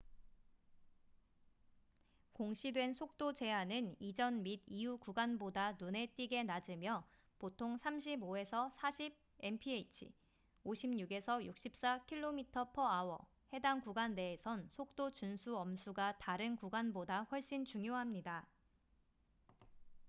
[2.33, 7.05] 공시된 속도 제한은 이전 및 이후 구간보다 눈에 띄게 낮으며-
[7.37, 9.13] 보통 35-40
[10.63, 18.47] mph56-64 km/h- 해당 구간 내에선 속도 준수 엄수가 다른 구간보다 훨씬 중요합니다